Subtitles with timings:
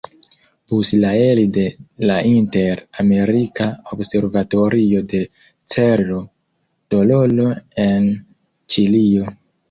[0.69, 1.63] Bus la elde
[2.09, 5.19] la Inter-Amerika observatorio de
[5.75, 6.17] Cerro
[6.95, 7.45] Tololo
[7.85, 8.09] en
[8.77, 9.29] Ĉilio.